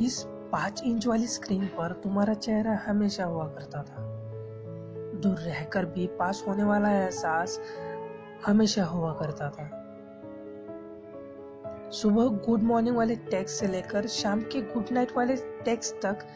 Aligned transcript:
इस 0.00 0.22
पाँच 0.52 0.82
इंच 0.86 1.06
वाली 1.06 1.26
स्क्रीन 1.26 1.66
पर 1.66 1.92
तुम्हारा 1.92 2.34
चेहरा 2.34 2.78
हमेशा 2.86 3.24
हुआ 3.24 3.46
करता 3.46 3.82
था। 3.82 4.02
दूर 5.20 5.38
रहकर 5.38 5.84
भी 5.84 6.06
पास 6.06 6.44
होने 6.48 6.64
वाला 6.64 6.90
एहसास 6.92 7.60
हमेशा 8.46 8.84
हुआ 8.84 9.12
करता 9.12 9.50
था। 9.50 9.70
सुबह 11.90 12.28
गुड 12.46 12.62
मॉर्निंग 12.62 12.96
वाले 12.96 13.16
टेक्स्ट 13.16 13.60
से 13.60 13.66
लेकर 13.66 14.06
शाम 14.06 14.40
के 14.40 14.60
गुड 14.60 14.84
नाइट 14.92 15.16
वाले 15.16 15.36
टेक्स्ट 15.36 15.94
तक 15.94 16.26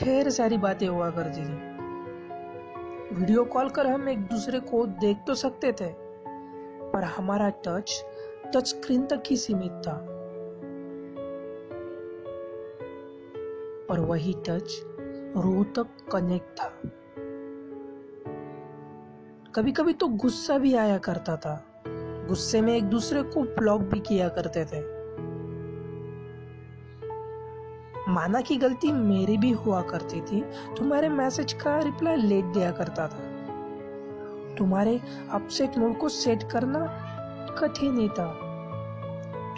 ढेर 0.00 0.30
सारी 0.30 0.58
बातें 0.58 0.86
हुआ 0.88 1.10
करती 1.10 1.40
थी। 1.40 1.70
वीडियो 3.14 3.44
कॉल 3.44 3.68
कर 3.68 3.86
हम 3.86 4.08
एक 4.08 4.18
दूसरे 4.18 4.60
को 4.60 4.86
देख 4.86 5.16
तो 5.26 5.34
सकते 5.34 5.72
थे, 5.72 5.92
पर 6.92 7.04
हमारा 7.16 7.48
टच 7.48 8.04
टच 8.54 8.66
स्क्रीन 8.66 9.06
तक 9.06 9.22
ही 9.26 9.36
सीमित 9.36 9.72
था। 9.72 10.11
और 13.92 14.00
वही 14.00 14.34
टच 14.48 14.82
रूह 15.36 15.64
तक 15.64 15.86
कनेक्ट 16.12 16.60
था। 16.60 16.72
कभी 19.54 19.72
कभी 19.72 19.92
तो 19.92 20.08
गुस्सा 20.08 20.58
भी 20.58 20.74
आया 20.74 20.98
करता 20.98 21.36
था। 21.36 21.84
गुस्से 22.28 22.60
में 22.60 22.76
एक 22.76 22.84
दूसरे 22.84 23.22
को 23.22 23.42
ब्लॉक 23.42 23.80
भी 23.80 24.00
किया 24.00 24.28
करते 24.28 24.64
थे। 24.64 25.02
माना 28.08 28.40
की 28.40 28.56
गलती 28.56 28.92
मेरी 28.92 29.36
भी 29.36 29.50
हुआ 29.50 29.82
करती 29.82 30.20
थी, 30.20 30.40
तुम्हारे 30.76 31.08
मैसेज 31.08 31.52
का 31.52 31.78
रिप्लाई 31.78 32.16
लेट 32.16 32.44
दिया 32.44 32.70
करता 32.72 33.08
था। 33.08 33.32
तुम्हारे 34.54 35.00
अपसेट 35.30 35.78
मूड 35.78 35.98
को 35.98 36.08
सेट 36.08 36.42
करना 36.42 36.86
कठिन 37.58 37.98
ही 37.98 38.08
था। 38.08 38.32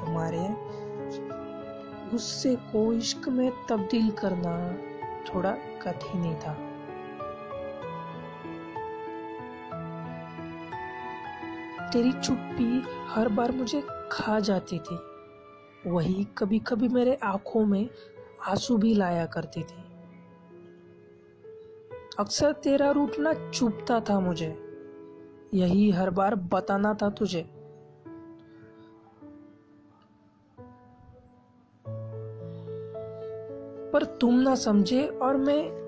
तुम्हारे 0.05 0.74
गुस्से 2.11 2.57
को 2.57 2.93
इश्क 2.93 3.29
में 3.29 3.53
तब्दील 3.69 4.11
करना 4.11 4.73
थोड़ा 5.25 5.51
कठिन 5.53 6.23
ही 6.23 6.35
था। 6.35 6.71
तेरी 11.89 12.13
चुप्पी 12.13 12.83
हर 13.07 13.29
बार 13.29 13.53
मुझे 13.53 13.83
खा 14.13 14.41
जाती 14.41 14.79
थी। 14.79 14.99
वही 15.87 16.27
कभी 16.39 16.59
कभी 16.59 16.89
मेरे 16.89 17.15
आँखों 17.15 17.65
में 17.65 17.91
आँसू 18.47 18.77
भी 18.77 18.95
लाया 18.95 19.27
करती 19.27 19.63
थी। 19.63 19.85
अक्सर 22.19 22.53
तेरा 22.53 22.91
रूठना 22.91 23.51
चुपता 23.51 24.01
था 24.01 24.21
मुझे। 24.21 24.61
यही 25.55 25.91
हर 25.91 26.11
बार 26.11 26.35
बताना 26.35 26.95
था 26.95 27.11
तुझे। 27.11 27.64
पर 33.95 34.05
तुम 34.05 34.35
ना 34.35 34.55
समझे 34.55 35.07
और 35.07 35.37
मैं 35.37 35.85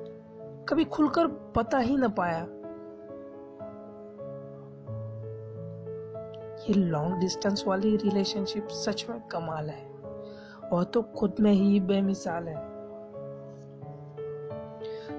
कभी 0.69 0.85
खुलकर 0.85 1.27
बता 1.27 1.79
ही 1.79 1.97
ना 1.97 2.09
पाया। 2.09 2.47
ये 6.63 6.75
लॉन्ग 6.75 7.17
डिस्टेंस 7.17 7.65
वाली 7.67 7.97
रिलेशनशिप 7.97 8.69
सच 8.69 9.07
में 9.11 9.21
कमाल 9.21 9.71
है। 9.71 9.91
और 10.73 10.85
तो 10.85 11.03
खुद 11.03 11.35
में 11.41 11.53
ही 11.53 11.81
बेमिसाल 11.81 12.49
है। 12.49 12.57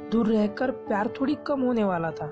दूर 0.09 0.27
रहकर 0.27 0.71
प्यार 0.71 1.07
थोड़ी 1.07 1.35
कम 1.35 1.61
होने 1.61 1.83
वाला 1.83 2.11
था। 2.11 2.27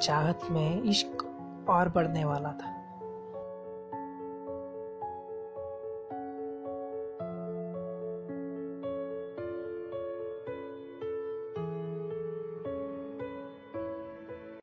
चाहत 0.00 0.40
में 0.50 0.82
इश्क 0.82 1.24
और 1.70 1.88
बढ़ने 1.88 2.24
वाला 2.24 2.48
था। 2.48 2.75